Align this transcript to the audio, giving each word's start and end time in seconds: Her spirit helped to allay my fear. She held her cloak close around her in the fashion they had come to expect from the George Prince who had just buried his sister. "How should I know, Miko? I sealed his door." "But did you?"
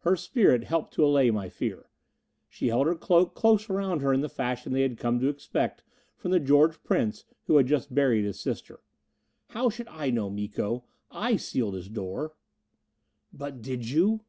Her 0.00 0.16
spirit 0.16 0.64
helped 0.64 0.92
to 0.94 1.06
allay 1.06 1.30
my 1.30 1.48
fear. 1.48 1.88
She 2.48 2.66
held 2.66 2.88
her 2.88 2.96
cloak 2.96 3.36
close 3.36 3.70
around 3.70 4.00
her 4.00 4.12
in 4.12 4.22
the 4.22 4.28
fashion 4.28 4.72
they 4.72 4.82
had 4.82 4.98
come 4.98 5.20
to 5.20 5.28
expect 5.28 5.84
from 6.16 6.32
the 6.32 6.40
George 6.40 6.82
Prince 6.82 7.24
who 7.44 7.58
had 7.58 7.68
just 7.68 7.94
buried 7.94 8.24
his 8.24 8.40
sister. 8.40 8.80
"How 9.50 9.70
should 9.70 9.86
I 9.86 10.10
know, 10.10 10.30
Miko? 10.30 10.82
I 11.12 11.36
sealed 11.36 11.74
his 11.74 11.88
door." 11.88 12.32
"But 13.32 13.62
did 13.62 13.88
you?" 13.88 14.22